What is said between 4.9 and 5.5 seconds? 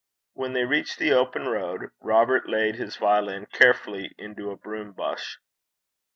bush.